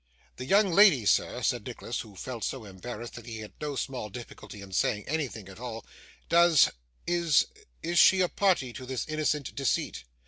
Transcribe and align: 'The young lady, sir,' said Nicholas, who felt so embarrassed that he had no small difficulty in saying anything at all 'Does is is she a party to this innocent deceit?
'The 0.37 0.45
young 0.45 0.71
lady, 0.73 1.05
sir,' 1.05 1.43
said 1.43 1.63
Nicholas, 1.63 1.99
who 1.99 2.15
felt 2.15 2.43
so 2.43 2.65
embarrassed 2.65 3.13
that 3.13 3.27
he 3.27 3.37
had 3.37 3.53
no 3.61 3.75
small 3.75 4.09
difficulty 4.09 4.59
in 4.59 4.71
saying 4.71 5.07
anything 5.07 5.47
at 5.47 5.59
all 5.59 5.85
'Does 6.27 6.71
is 7.05 7.45
is 7.83 7.99
she 7.99 8.19
a 8.19 8.27
party 8.27 8.73
to 8.73 8.87
this 8.87 9.07
innocent 9.07 9.53
deceit? 9.53 10.05